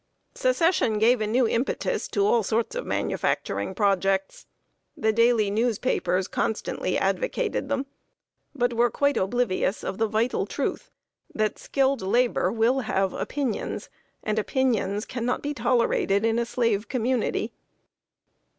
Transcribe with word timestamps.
Secession 0.33 0.97
gave 0.97 1.21
a 1.21 1.27
new 1.27 1.47
impetus 1.47 2.07
to 2.07 2.25
all 2.25 2.41
sorts 2.41 2.73
of 2.75 2.87
manufacturing 2.87 3.75
projects. 3.75 4.47
The 4.97 5.13
daily 5.13 5.51
newspapers 5.51 6.27
constantly 6.27 6.97
advocated 6.97 7.69
them, 7.69 7.85
but 8.55 8.73
were 8.73 8.89
quite 8.89 9.15
oblivious 9.15 9.83
of 9.83 9.99
the 9.99 10.07
vital 10.07 10.47
truth 10.47 10.89
that 11.35 11.59
skilled 11.59 12.01
labor 12.01 12.51
will 12.51 12.79
have 12.79 13.13
opinions, 13.13 13.89
and 14.23 14.39
opinions 14.39 15.05
can 15.05 15.23
not 15.23 15.43
be 15.43 15.53
tolerated 15.53 16.25
in 16.25 16.39
a 16.39 16.47
slave 16.47 16.87
community. 16.87 17.53